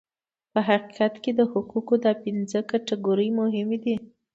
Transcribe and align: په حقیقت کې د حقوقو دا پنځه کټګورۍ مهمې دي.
په 0.53 0.59
حقیقت 0.67 1.13
کې 1.23 1.31
د 1.39 1.41
حقوقو 1.51 1.95
دا 2.05 2.11
پنځه 2.23 2.59
کټګورۍ 2.69 3.29
مهمې 3.39 3.77
دي. 3.83 3.95